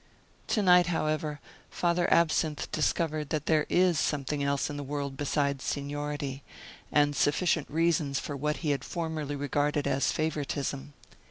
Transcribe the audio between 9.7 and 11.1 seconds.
as favoritism.